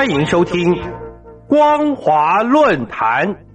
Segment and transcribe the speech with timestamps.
[0.00, 0.74] 欢迎收听
[1.46, 3.49] 光华论坛。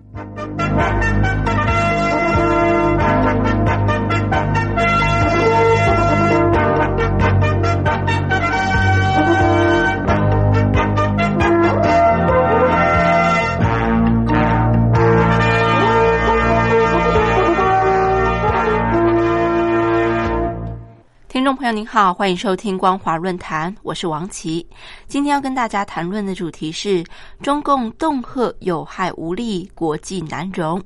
[21.55, 24.67] 朋友您好，欢迎收听光华论坛，我是王琦。
[25.07, 27.01] 今天要跟大家谈论的主题是
[27.41, 30.81] 中共恫吓有害无力，国际难容。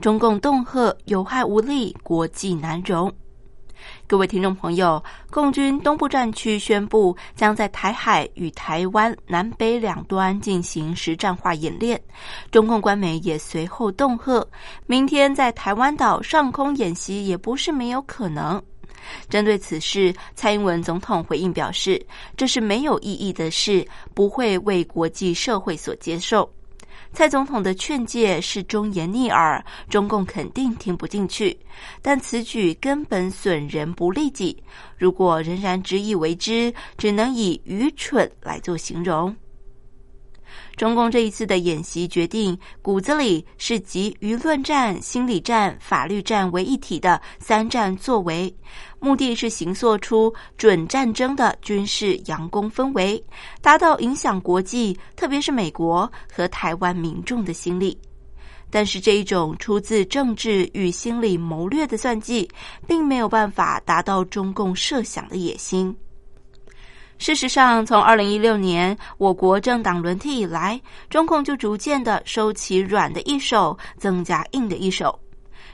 [0.00, 3.12] 中共恫吓有害无力，国际难容。
[4.06, 12.00] 各位听众朋友，共军东部战区宣布将在台海与台湾南北两端进行实战化演练，
[12.52, 14.46] 中共官媒也随后恫吓，
[14.86, 18.62] 明天在台湾岛上空演习也不是没有可能。
[19.28, 22.04] 针对此事，蔡英文总统回应表示
[22.36, 26.48] ：“这是没有意义的事，不会为国际社会所接受。”
[27.12, 31.56] 蔡总统的劝诫是忠言逆耳，中共肯定听不进去。
[32.02, 34.60] 但此举根本损人不利己，
[34.98, 39.34] 如果仍然执意为之，只能以愚蠢来做形容。
[40.76, 48.54] 中共这一次的演习决定，骨子里是集舆论战、心理战、法律战为一体的三战作为，
[48.98, 53.22] 目的是形塑出准战争的军事佯攻氛围，
[53.60, 57.96] 达到影响国际，特别是美国和台湾民众的心理。
[58.70, 62.48] 但是这一种出自政治与心理谋略的算计，
[62.88, 65.96] 并没有办法达到中共设想的野心。
[67.16, 75.18] 事实上，从二零一六年我国政党轮替以来，中共就逐渐的收起软的一手，增加硬的一手。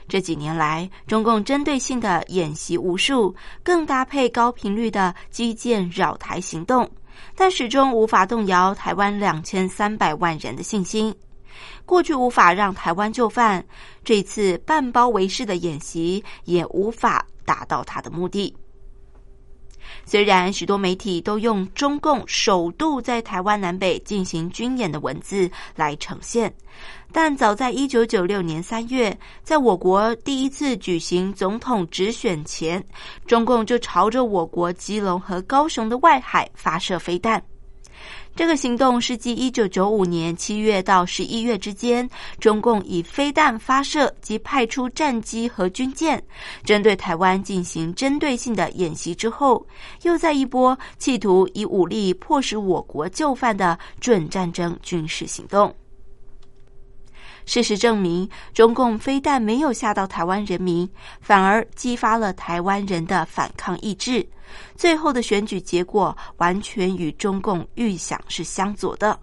[0.07, 3.33] 这几年来，中共针对性的演习无数，
[3.63, 6.89] 更搭配高频率的基建扰台行动，
[7.35, 11.13] 但始终无法动摇台湾两千三百万人的信心。
[11.85, 13.63] 过去无法让台湾就范，
[14.03, 18.55] 这次半包围式的演习也无法达到他的目的。
[20.05, 26.53] 虽然许多媒体都用中共首度在台湾南北进行军演的文字来呈现，
[27.11, 32.83] 但早在一九九六年三月，在我国第一次举行总统直选前，
[33.25, 37.41] 中共就朝着我国基隆和高雄的外海发射飞弹。
[38.41, 42.09] 这个行动是继一九九五年七月到十一月之间，
[42.39, 46.19] 中共以飞弹发射及派出战机和军舰，
[46.63, 49.63] 针对台湾进行针对性的演习之后，
[50.01, 55.71] 又在一波企图以武力迫使我国就范的准战争军事行动。
[57.45, 64.27] 事实证明，中共非但没有吓到台湾人民，反而激发了台湾人的反抗意志。
[64.75, 69.17] 最后的选举结果完全与中共预想是相左的。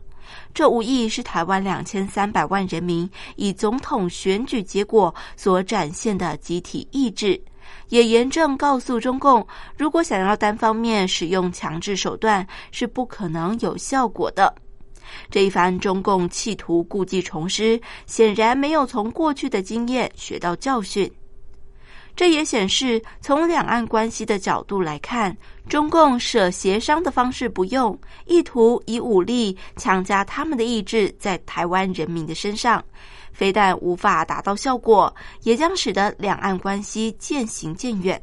[0.52, 7.40] 这无疑是台湾两千三百万人民以总统选举结果所展现的集体意志，
[7.88, 9.46] 也严正告诉中共：
[9.76, 14.54] 如果想要单方面使用强制手段，是不可能有效果的。
[15.30, 21.10] 这一番中共企图故技重施，显然没有从过去的经验学到教训。
[22.16, 25.36] 这也显示，从两岸关系的角度来看，
[25.68, 32.84] 中共舍协商的方式不用，意图以武力强加他们的意志在台湾人民的身上，
[33.32, 35.14] 非但无法达到效果，
[35.44, 38.20] 也将使得两岸关系渐行渐远。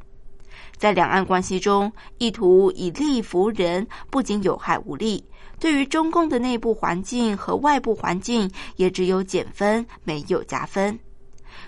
[0.75, 5.23] 在两岸关系中，意图以利服人，不仅有害无利。
[5.59, 10.97] 对于中共的内部环境和外部环境，也只有减分，没有加分。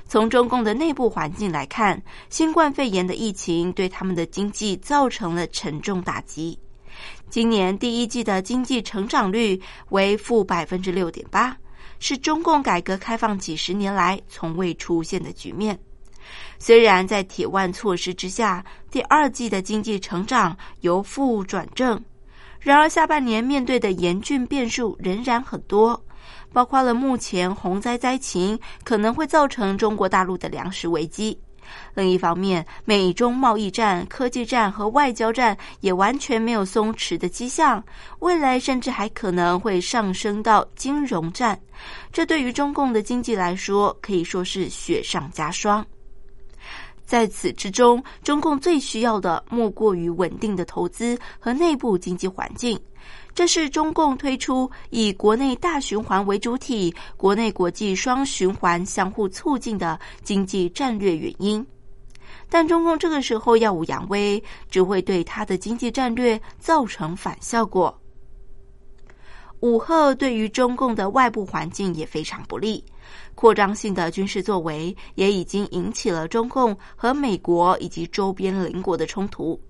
[0.06, 6.58] 从中共的内部环境来看，新冠肺炎的疫情对他们的经济造成了沉重打击。
[7.30, 11.56] 今年第一季的经济成长率为负百分之六点八，
[12.00, 15.78] 是中共改革开放几十年来从未出现的局面。
[16.60, 22.02] 虽然在铁腕措施之下，第二季的经济成长由负转正。
[22.60, 26.02] 然而，下半年面对的严峻变数仍然很多，
[26.52, 31.38] 包括了目前洪灾灾情可能会造成中国大陆的粮食危机。
[31.94, 37.84] 另一方面，美中贸易战、科技战和外交战也完全没有松弛的迹象，
[38.20, 41.60] 未来甚至还可能会上升到金融战。
[42.12, 45.86] 这对于中共的经济来说，可以说是雪上加霜。
[47.08, 52.78] 在此之中，中共最需要的莫过于稳定的投资和内部经济环境。
[53.34, 61.66] 这是中共推出以国内大循环为主体、国内国际双循环相互促进的经济战略原因。
[62.50, 67.98] 但中共这个时候耀武扬威，只会对他的经济战略造成反效果。
[69.62, 72.84] 武赫对于中共的外部环境也非常不利，
[73.38, 79.62] 扩张性的军事作为也已经引起了中共和美国以及周边邻国的冲突。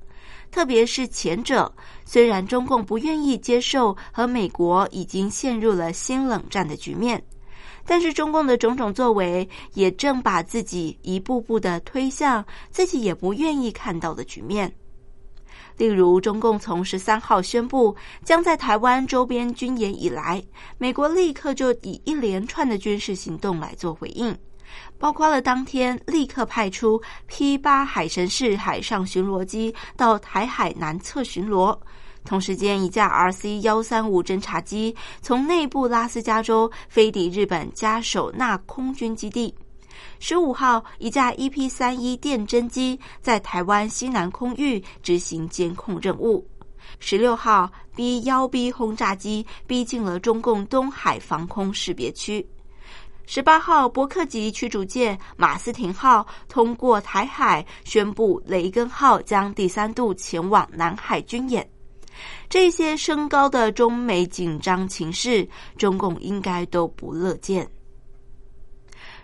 [0.49, 1.69] 特别是前者，
[2.05, 7.21] 虽然中共不愿意接受和美国已经陷入了新冷战的局面，
[7.85, 14.73] 但是中共的种种作为也正把自己一步步的推向自己也不愿意看到的局面。
[15.77, 20.43] 例如，中共从十三号宣布将在台湾周边军演以来，
[20.77, 24.35] 美国立刻就以一连串的军事行动来做回应。
[24.97, 31.77] 包括了当天立刻派出 P 八海神式海上巡逻机到台海南侧巡逻，
[32.25, 39.53] 同时间一架 RC 幺三五侦察机从内部拉斯加州飞抵日本加手纳空军基地。
[40.19, 46.45] 十五号，一架 EP 三一电侦机在台湾西南空域执行监控任务。
[46.99, 52.47] 十六号，B 幺 B 轰炸机逼近了中共东海防空识别区。
[53.25, 61.69] 十八号，伯克级驱逐舰马斯廷号通过台海，宣布雷根号将第三度前往南海军演。
[62.47, 65.47] 这些升高的中美紧张情势，
[65.77, 67.69] 中共应该都不乐见。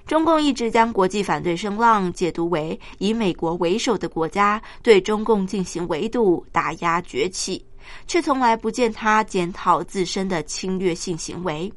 [0.05, 7.65] 中共一直将国际反对声浪解读为以美国为首的国家对中共进行围堵、打压崛起，
[8.05, 11.71] 却从来不见他检讨自身的侵略性行为。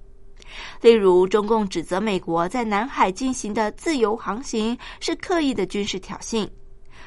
[0.81, 6.49] 例如，中共指责美国在南海进行的自由航行是刻意的军事挑衅，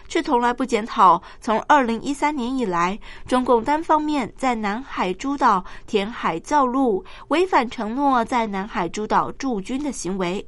[0.07, 10.45] 却从来不检讨从二零一三年以来，中共单方面在南海诸岛填海造陆，违反承诺在南海诸岛驻军的行为。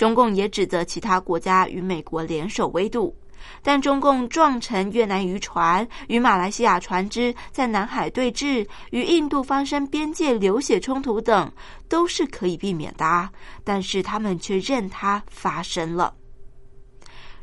[0.00, 3.14] 中共也指责其他国家与美国联手围堵。
[3.62, 11.52] 但中共撞沉越南渔船，与马来西亚船只在南海对峙，与印度发生边界流血冲突等，
[11.86, 13.28] 都是可以避免的。
[13.62, 16.14] 但是他们却任它发生了。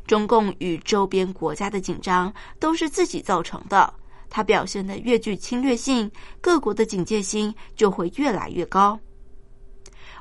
[0.04, 3.94] 中共与周边国家的紧张都是自己造成的。
[4.28, 6.10] 它表现的越具侵略性，
[6.40, 8.98] 各国的警戒心就会越来越高。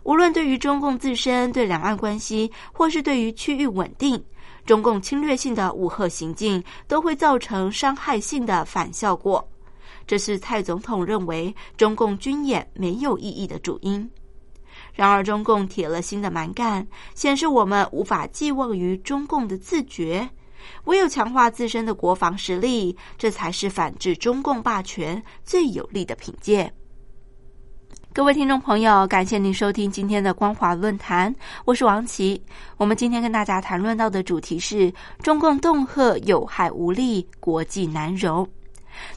[0.07, 4.23] 无论对于中共自身、对两岸关系，或是对于区域稳定。
[4.65, 9.45] 中共侵略性的武赫行径都会造成伤害性的反效果，
[10.05, 14.09] 这是蔡总统认为中共军演没有意义的主因。
[14.93, 20.29] 然而，中共铁了心的蛮干，显示我们无法寄望于中共的自觉，
[20.85, 26.71] 唯有强化自身的国防实力，这才是反制中共霸权最有力的凭借。
[28.17, 31.31] 各位听众朋友，感谢您收听今天的光华论坛，
[31.65, 32.41] 我是王琦。
[32.77, 34.91] 我们今天跟大家谈论到的主题是
[35.21, 38.49] 中共恫吓有害无利，国际难容。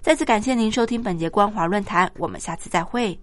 [0.02, 3.18] 再次感谢您收听本节光华论坛，我们下次再会。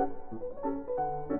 [0.00, 0.12] Thank
[1.30, 1.39] you.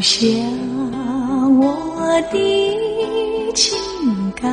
[0.00, 0.26] 下
[1.60, 3.78] 我的情
[4.34, 4.50] 感，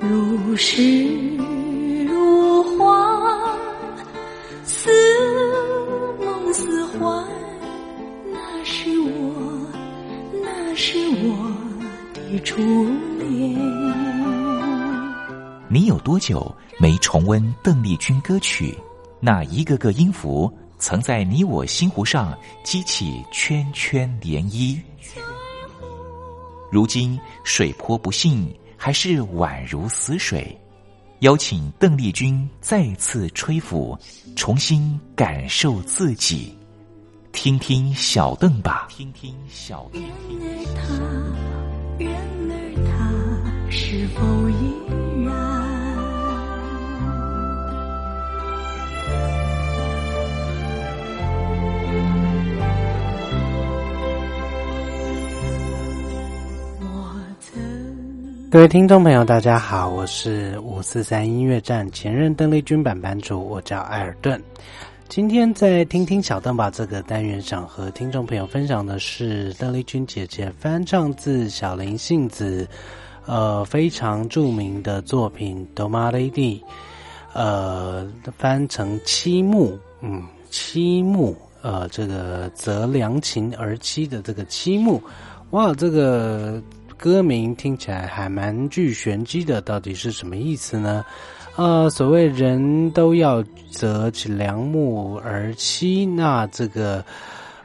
[0.00, 1.06] 如诗
[2.06, 3.54] 如画，
[4.64, 4.90] 似
[6.18, 7.26] 梦似幻，
[8.32, 9.66] 那是我，
[10.42, 11.52] 那是我
[12.14, 12.38] 的。
[12.42, 12.62] 初
[13.18, 13.58] 恋。
[15.68, 16.50] 你有多久
[16.80, 18.74] 没重温邓丽君歌曲？
[19.20, 24.80] 那一个个音符，曾在你我心湖上激起圈圈涟漪。
[26.70, 30.56] 如今水波不兴，还是宛如死水。
[31.20, 33.98] 邀请邓丽君再次吹拂，
[34.36, 36.56] 重新感受自己。
[37.32, 40.02] 听听小邓吧，听听小邓。
[41.98, 42.14] 然
[42.50, 42.54] 而
[42.86, 45.07] 他是否依
[58.50, 64.42] 各位听众朋友，大家好，我是五四三音乐站前任邓丽君版版主，我叫艾尔顿。
[65.06, 72.66] 今天在听听小邓吧这个单元，想和听众朋友分享的是邓丽君姐姐翻唱自小林幸子，
[73.26, 76.58] 呃，非常著名的作品《Do Ma Lady》，
[77.34, 85.02] 呃，翻成七木，嗯，七木，呃，这个择良禽而栖的这个七木，
[85.50, 86.62] 哇，这个
[86.98, 91.04] 歌名听起来还蛮具玄机的，到底是什么意思呢？
[91.56, 97.04] 呃，所谓人都要择其良木而栖，那这个，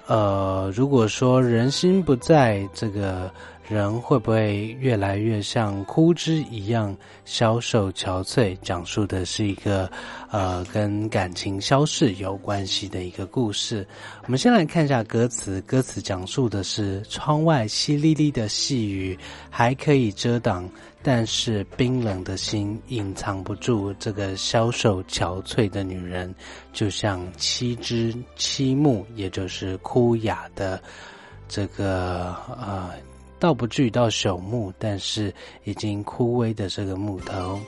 [0.08, 3.32] 呃，如果说人心不在，这个
[3.67, 8.58] 人会不会越来越像枯枝一样消瘦憔悴？
[8.62, 9.89] 讲述的是一个
[10.29, 13.88] 呃跟感情消逝有关系的一个故事。
[14.24, 19.17] 我们先来看一下歌词，歌词讲述的是窗外淅沥沥的细雨
[19.50, 20.70] 还可以遮挡。
[21.05, 26.34] 但是冰冷的心隐藏不住这个消瘦憔悴的女人，
[26.72, 30.82] 就像七枝七木，也就是枯雅的
[31.50, 32.91] 这个呃，
[33.44, 35.34] 倒不至于到朽木，但是
[35.66, 37.60] 已经枯萎的这个木头。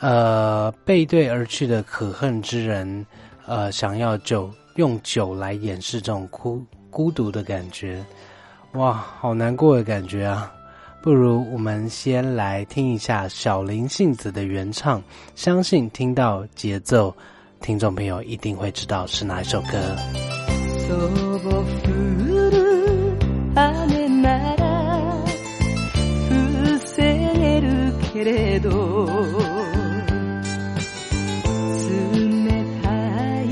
[0.00, 3.06] 呃，背对而去的可恨之人，
[3.46, 8.04] 呃，想要酒用酒来掩饰这种孤孤独的感觉，
[8.72, 10.52] 哇，好难过的感觉啊！
[11.00, 15.02] 不如我们先来听一下小林幸子的原唱，
[15.34, 17.16] 相信听到节奏，
[17.62, 19.96] 听众朋友一定会知道是哪一首歌。
[28.16, 29.12] けれど冷
[32.82, 32.88] た
[33.42, 33.44] い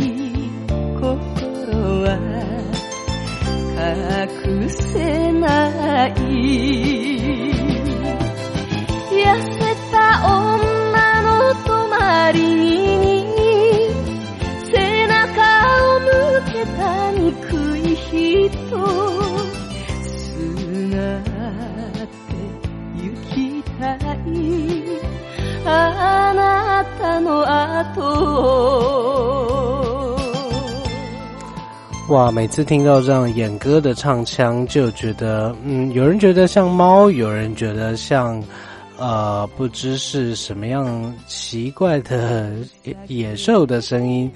[0.99, 1.04] 心
[2.04, 2.09] は
[4.09, 6.11] 隠せない。
[9.12, 9.61] 痩せ
[9.92, 11.28] た女の
[11.66, 13.26] 隣に
[14.73, 15.21] 背中
[15.94, 16.09] を向
[16.50, 19.03] けた憎い人。
[25.65, 28.00] あなたの後
[32.09, 32.31] 哇！
[32.31, 38.43] 每次听到这样演歌的唱腔，就觉得，嗯，有人觉得像猫，有人觉得像，
[38.96, 42.52] 呃，不知是什么样奇怪的
[43.08, 44.30] 野兽的声音。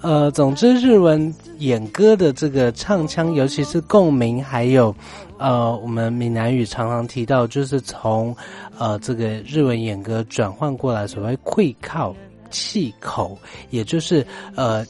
[0.00, 4.94] 呃，总之，日文演歌的这个唱腔，尤其是共鸣，还有，
[5.38, 8.36] 呃，我们闽南语常常提到，就是从，
[8.78, 12.14] 呃，这个日文演歌转换过来，所谓会靠
[12.50, 13.36] 气口，
[13.70, 14.86] 也就是呃，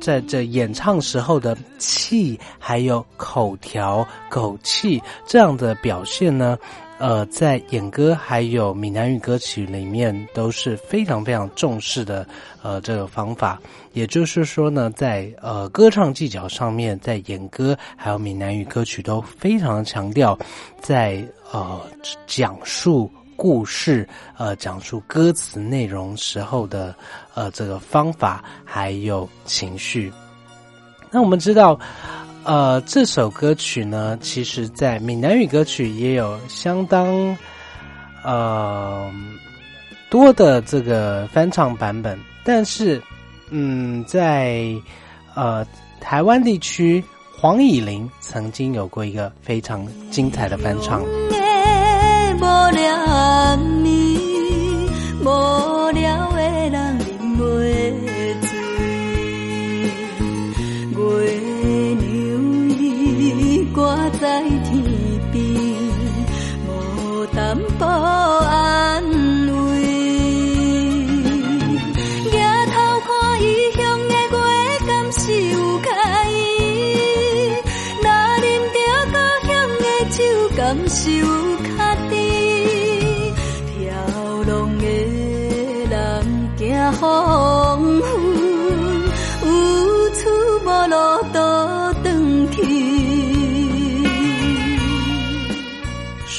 [0.00, 6.58] 在这演唱时候的气，还有口条、口气这样的表现呢。
[7.04, 12.26] 呃，在演歌还有闽南语歌曲里面都是非常非常重视的，
[12.62, 13.60] 呃，这个方法。
[13.92, 20.38] 也就是说呢，在呃歌唱技巧上面，在演歌还有闽南语歌曲都非常强调，
[20.80, 21.78] 在呃
[22.26, 24.08] 讲述故事、
[24.38, 26.94] 呃讲述歌词内容时候的
[27.34, 30.10] 呃这个方法还有情绪。
[31.10, 31.78] 那我们知道。
[32.44, 37.36] 呃，这首歌曲呢，其实在闽南语歌曲也有相当
[38.22, 39.10] 呃
[40.10, 43.02] 多的这个翻唱版本，但是，
[43.48, 44.74] 嗯，在
[45.34, 45.66] 呃
[46.00, 47.02] 台湾地区，
[47.34, 51.02] 黄以玲曾经有过一个非常精彩的翻唱。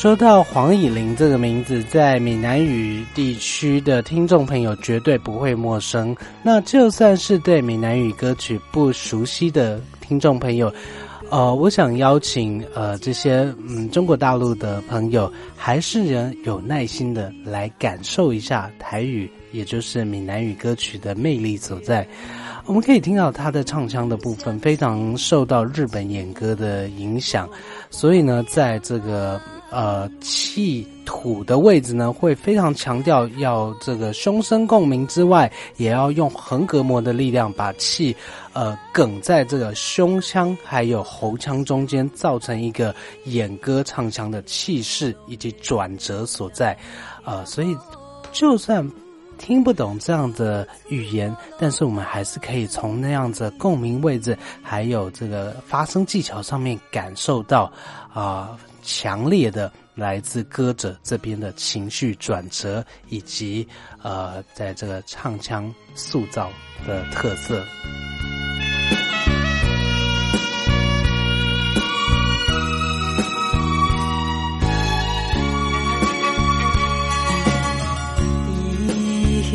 [0.06, 6.16] 说到黄以玲这个名字，在闽南语地区的听众朋友绝对不会陌生。
[6.44, 10.72] 那就算是对闽南语歌曲不熟悉的听众朋友，
[11.32, 22.08] 呃，我想邀请呃这些嗯中国大陆的朋友，还是人有耐心的来感受一下台语，也就是闽南语歌曲的魅力所在。
[22.68, 27.50] 我们可以听到他的唱腔的部分非常受到日本演歌的影响，
[27.90, 29.42] 所以呢，在这个。
[29.76, 38.16] 呃，气土的位置呢，会非常强调要这个胸声共鸣之外，也要用横膈膜的力量把气，
[38.54, 46.78] 呃，梗在这个胸腔还有喉腔中间，造成一个演歌唱腔的气势以及转折所在。
[47.26, 47.76] 呃，所以
[48.32, 48.90] 就算
[49.38, 57.72] 听不懂这样的语言，但是我们还是可以从那样子共鸣位置，还有这个发声技巧上面感受到
[58.14, 58.58] 啊。
[58.88, 63.68] 强烈的来自歌者这边的情绪转折，以及
[64.04, 66.52] 呃，在这个唱腔塑造
[66.86, 67.66] 的特色。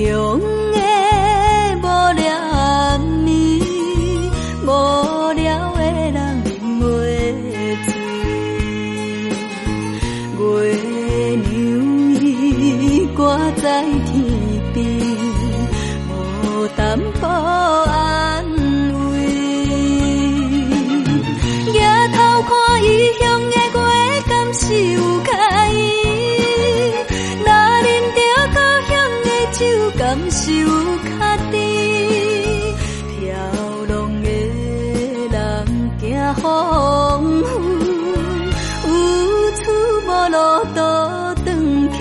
[0.00, 0.59] 有
[30.42, 30.66] 是有
[31.18, 31.54] 卡甜？
[33.20, 33.28] 飘
[33.86, 34.30] 浪的
[35.30, 35.36] 人
[36.00, 36.42] 行风
[37.40, 37.44] 雨，
[38.86, 38.88] 有
[39.56, 39.70] 处
[40.06, 40.36] 无路
[40.74, 41.46] 倒转
[41.92, 41.98] 去。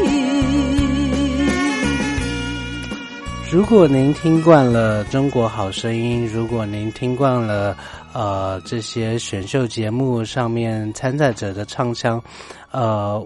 [3.51, 7.75] 如果您听惯了《中国好声音》，如果您听惯了
[8.13, 12.23] 呃这些选秀节目上面参赛者的唱腔，
[12.71, 13.21] 呃，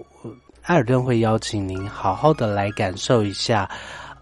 [0.62, 3.70] 艾尔顿会邀请您好好的来感受一下，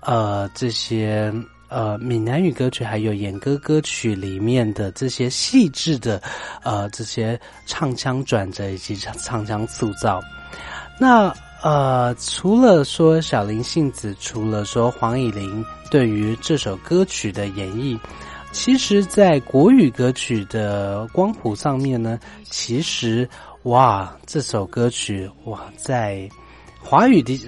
[0.02, 1.32] 呃，这些
[1.68, 6.20] 呃闽南语歌曲还有演歌歌曲里面的这些细致的
[6.62, 10.20] 呃这些唱腔转折以及唱唱腔塑造，
[10.98, 11.34] 那。
[11.64, 17.96] 呃，除了说小林幸子，除了说黄以玲对于这首歌曲的演绎，
[18.50, 23.28] 其实，在国语歌曲的光谱上面呢，其实
[23.62, 26.28] 哇，这首歌曲哇，在
[26.80, 27.40] 华语的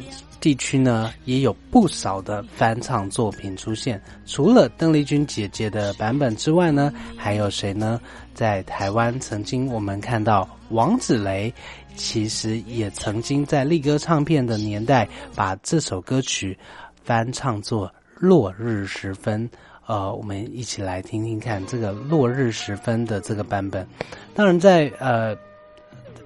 [0.45, 3.99] 地区呢，也有不少的翻唱作品出现。
[4.27, 7.99] 除了邓丽君姐姐的版本之外呢，还有谁呢？
[8.35, 11.51] 在台湾，曾经我们看到王子雷，
[11.97, 16.59] 其实也曾经在力歌唱片的年代，把这首歌曲
[17.03, 19.49] 翻唱作《落日时分》。
[19.87, 23.87] 呃，我们一起来听听看这个《落日时分》的这个版本。
[24.35, 25.35] 当然，在呃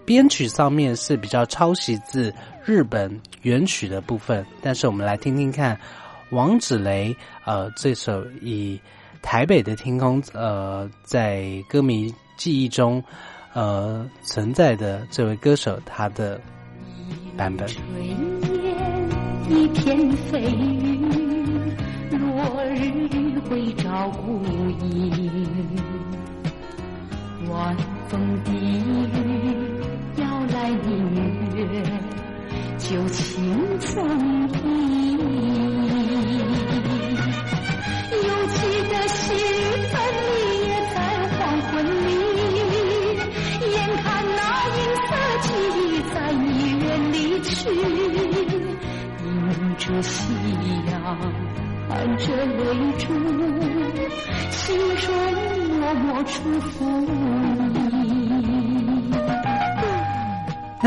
[0.09, 2.33] 编曲上面是比较抄袭自
[2.65, 5.79] 日本原曲的部分，但是我们来听听看
[6.31, 8.81] 王子雷呃这首以
[9.21, 13.05] 台北的天空呃在歌迷记忆中
[13.53, 16.41] 呃存在的这位歌手他的
[17.37, 17.69] 版本。
[19.51, 21.77] 一片飞云，
[22.13, 22.97] 落日。
[23.49, 24.43] 会照孤
[24.83, 25.81] 影，
[27.49, 27.75] 晚
[28.09, 28.68] 风低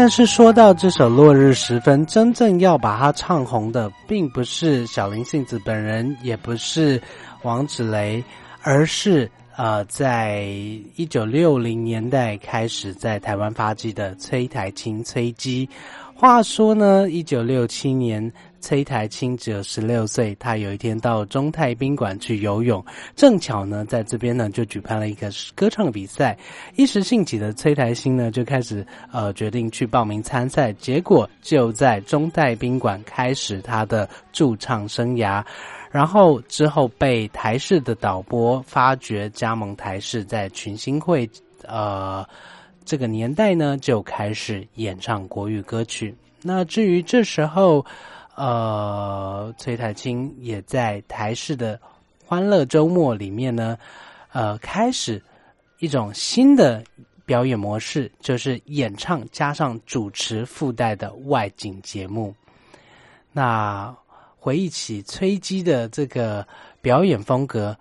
[0.01, 6.99] 但是说到这首《落日时分》，真正要把它唱红的，并不是小林幸子本人，也不是
[7.43, 8.23] 王子雷，
[8.63, 10.41] 而是呃，在
[10.95, 15.69] 一九六零年代开始在台湾发迹的崔台清崔姬。
[16.21, 18.31] 话说呢，一九六七年。
[18.59, 26.37] 崔台青只有十六岁，他有一天到中泰宾馆去游泳，正巧呢，在这边呢就举办了一个歌唱比赛。
[26.75, 35.43] 一时兴起的崔台青呢，就开始呃决定去报名参赛，结果就在中泰宾馆开始他的驻唱生涯。
[35.89, 41.27] 然后之后被台视的导播发掘，加盟台视，在群星会
[41.67, 42.23] 呃
[42.85, 46.15] 这个年代呢就开始演唱国语歌曲。
[46.41, 47.85] 那至于这时候。
[48.33, 51.77] 呃，崔台青也在台视的
[52.25, 53.77] 《欢乐周末》里面呢，
[54.31, 55.21] 呃，开始
[55.79, 56.81] 一种新的
[57.25, 62.33] 表演模式，就是演唱加上主持附带的外景节目。
[63.33, 63.93] 那
[64.39, 66.47] 回忆起崔姬的这个
[66.81, 67.77] 表演风格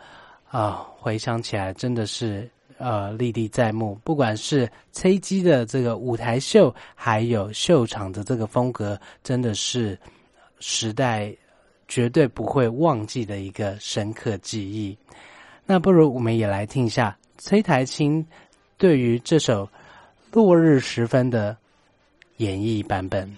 [0.50, 3.96] 啊，回想起来真的是呃历历在目。
[4.02, 9.96] 不管是崔姬的这个舞台秀，还有秀场的这个风格，真的是。
[10.62, 11.34] 时代
[11.88, 14.94] 绝对不会忘记的一个深刻记忆。
[15.64, 18.22] 那不如我们也来听一下崔台青
[18.76, 19.64] 对于这首
[20.32, 21.56] 《落日时分》的
[22.36, 23.34] 演绎版本。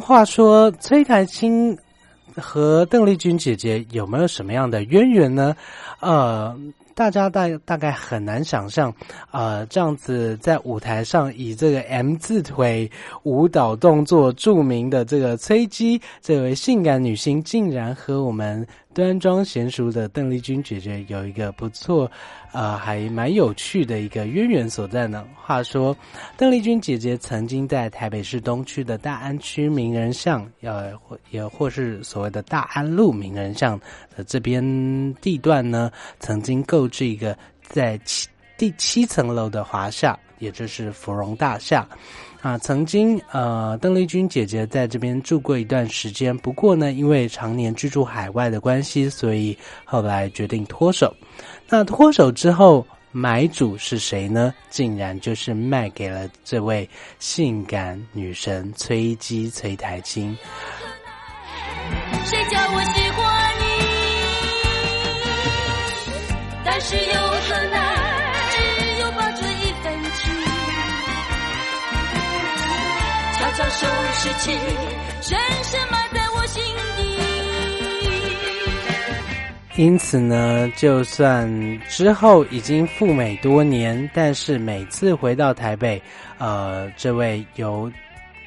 [0.00, 1.76] 话说，崔凯青
[2.36, 5.54] 和邓丽君姐姐有没有什么样的渊源呢？
[6.00, 6.56] 呃，
[6.94, 8.94] 大家大大概很难想象，
[9.30, 12.90] 呃，这样子在舞台上以这个 M 字腿
[13.24, 18.66] 舞蹈动作著名的这个崔姬，这位性感女星，竟然和我们。
[18.94, 22.08] 端庄娴熟的邓丽君姐姐有一个不错，
[22.52, 25.24] 呃，还蛮有趣的一个渊源所在呢。
[25.34, 25.96] 话说，
[26.36, 33.76] 邓丽君姐姐曾经在台北市东区的大安区名人巷，呃，或也或是所谓的大安路名人巷
[34.16, 34.62] 的这边
[35.14, 41.86] 地段呢，曾经购这一个在七第七层楼的华夏，也就是芙蓉大厦。
[42.40, 51.14] 啊，曾经呃，邓丽君姐姐在这边住过一段时间，不过呢，因为常年居住海外的关系，所以后来决定脱手。
[51.70, 54.52] 那脱手之后，买主是谁呢？
[54.68, 56.86] 竟然就是卖给了这位
[57.18, 60.36] 性感女神崔姬崔台青。
[62.26, 62.82] 谁叫我
[66.84, 66.90] 你？
[66.90, 67.78] 但是又何奈？
[73.56, 74.52] 收拾起，
[75.20, 76.62] 深深埋在我心
[76.96, 77.00] 底。
[79.76, 86.00] 因此呢，就算之后已经赴美多年，但是每次回到台北，
[86.38, 87.90] 呃，这位由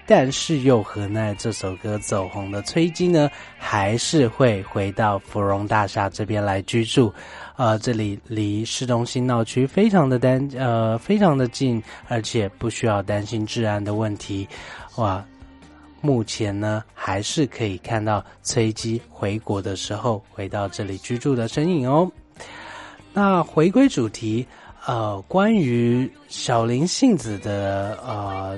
[0.08, 7.14] 但是又何奈这首歌走红的崔姬呢，还是会回到芙蓉大厦这边来居住。
[7.58, 14.48] 呃，这里离市中心闹区非常的单呃非常的近，而且不需要担心治安的问题。
[14.96, 15.22] 哇，
[16.00, 22.10] 目前呢还是可以看到崔姬回国的时候回到这里居住的身影哦。
[23.12, 24.48] 那回归主题，
[24.86, 28.58] 呃，关于小林杏子的呃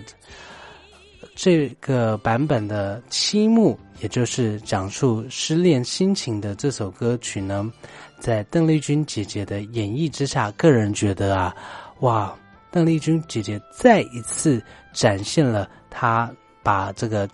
[1.41, 3.71] 这个版本的《七幕》，
[4.03, 7.71] 也就是讲述失恋心情的这首歌曲呢。
[8.19, 11.55] 在邓丽君姐姐的演绎之下，个人觉得啊，
[12.01, 12.37] 哇，
[12.69, 16.29] 邓丽君姐姐再一次展现了她
[16.61, 17.25] 把这个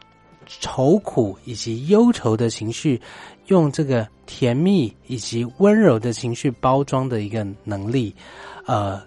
[0.45, 3.01] 愁苦以及忧愁的情绪，
[3.47, 8.15] 用这个甜蜜以及温柔的情绪包装的一个能力，
[8.67, 9.01] 呃，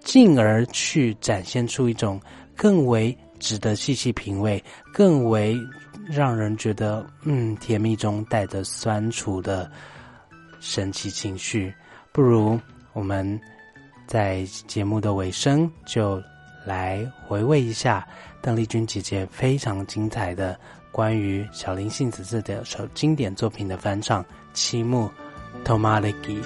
[0.00, 2.20] 进而去展现出一种
[2.56, 5.60] 更为值得细细品味、更为
[6.06, 9.70] 让人觉得嗯甜蜜中带着酸楚的。
[10.64, 11.74] 神奇情绪，
[12.12, 12.56] 不如
[12.92, 13.40] 我们
[14.06, 16.22] 在节目的尾声就
[16.64, 18.06] 来回味一下
[18.40, 20.56] 邓丽君姐姐非常精彩的
[20.92, 24.22] 关于小林幸子这首经典作品的翻唱
[24.54, 25.10] 《七幕》
[25.66, 26.40] ，Tomalegi。